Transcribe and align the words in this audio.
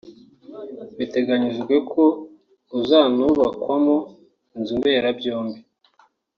Biteganyijwe 0.97 1.75
ko 1.91 2.03
uzanubakwamo 2.79 3.97
inzu 4.55 4.73
mberabyombi 4.79 5.59